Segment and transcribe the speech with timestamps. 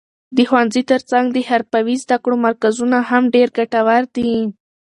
[0.35, 4.29] د ښوونځي تر څنګ د حرفوي زده کړو مرکزونه هم ډېر ګټور دي.